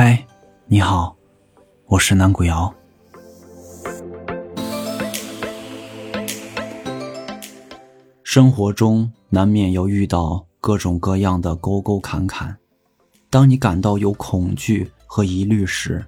[0.00, 0.24] 嗨，
[0.66, 1.16] 你好，
[1.86, 2.72] 我是南古瑶。
[8.22, 12.56] 生活中难免要遇到各种各样的沟沟坎坎，
[13.28, 16.06] 当你感到有恐惧和疑虑时，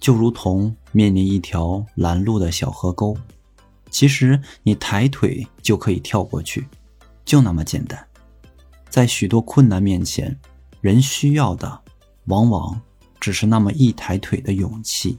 [0.00, 3.14] 就如同面临一条拦路的小河沟，
[3.90, 6.66] 其实你抬腿就可以跳过去，
[7.26, 8.02] 就那么简单。
[8.88, 10.34] 在许多困难面前，
[10.80, 11.82] 人需要的
[12.24, 12.80] 往往。
[13.28, 15.18] 只是那么一抬腿的勇气。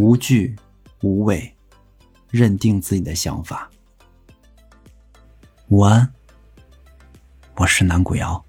[0.00, 0.56] 无惧，
[1.02, 1.54] 无畏，
[2.30, 3.70] 认定自己的想法。
[5.68, 6.10] 午安，
[7.56, 8.42] 我是南谷瑶。